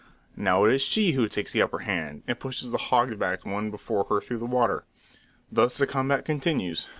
Now 0.35 0.63
it 0.65 0.73
is 0.73 0.81
she 0.81 1.11
who 1.11 1.27
takes 1.27 1.51
the 1.51 1.61
upper 1.61 1.77
hand, 1.85 2.23
and 2.25 2.39
pushes 2.39 2.71
the 2.71 2.79
hog 2.79 3.19
backed 3.19 3.45
one 3.45 3.69
before 3.69 4.05
her 4.05 4.19
through 4.19 4.39
the 4.39 4.47
water. 4.47 4.83
Thus 5.51 5.77
the 5.77 5.85
combat 5.85 6.25
continues. 6.25 6.87